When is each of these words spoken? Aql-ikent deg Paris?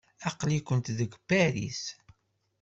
Aql-ikent 0.27 0.93
deg 0.97 1.11
Paris? 1.27 1.81